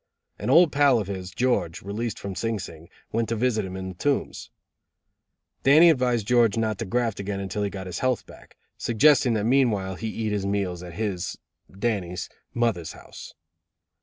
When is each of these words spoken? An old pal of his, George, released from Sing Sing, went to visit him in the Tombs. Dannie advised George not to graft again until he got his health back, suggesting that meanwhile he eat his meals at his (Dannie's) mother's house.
An 0.39 0.49
old 0.49 0.71
pal 0.71 0.97
of 0.97 1.05
his, 1.05 1.29
George, 1.29 1.83
released 1.83 2.17
from 2.17 2.33
Sing 2.33 2.57
Sing, 2.57 2.89
went 3.11 3.29
to 3.29 3.35
visit 3.35 3.63
him 3.63 3.77
in 3.77 3.89
the 3.89 3.93
Tombs. 3.93 4.49
Dannie 5.61 5.91
advised 5.91 6.25
George 6.25 6.57
not 6.57 6.79
to 6.79 6.85
graft 6.85 7.19
again 7.19 7.39
until 7.39 7.61
he 7.61 7.69
got 7.69 7.85
his 7.85 7.99
health 7.99 8.25
back, 8.25 8.57
suggesting 8.79 9.35
that 9.35 9.43
meanwhile 9.43 9.93
he 9.93 10.07
eat 10.07 10.31
his 10.31 10.47
meals 10.47 10.81
at 10.81 10.93
his 10.93 11.37
(Dannie's) 11.69 12.29
mother's 12.51 12.93
house. 12.93 13.35